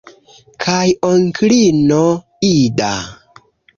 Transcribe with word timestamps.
Kaj 0.63 0.87
onklino 1.09 2.01
Ida? 2.53 2.91